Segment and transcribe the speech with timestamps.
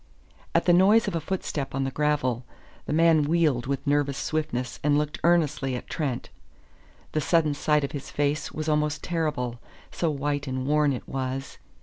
[0.55, 2.43] At the noise of a footstep on the gravel,
[2.87, 6.31] the man wheeled with nervous swiftness and looked earnestly at Trent.
[7.11, 9.59] The sudden sight of his face was almost terrible,
[9.91, 11.59] so white and worn it was.